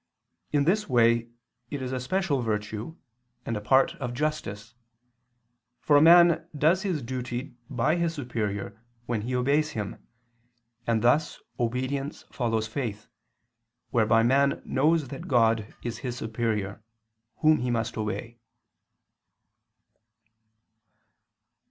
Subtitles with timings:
[0.51, 1.29] In this way
[1.69, 2.95] it is a special virtue,
[3.45, 4.73] and a part of justice:
[5.79, 10.01] for a man does his duty by his superior when he obeys him:
[10.87, 13.09] and thus obedience follows faith,
[13.91, 16.81] whereby man knows that God is his superior,
[17.41, 18.39] Whom he must obey.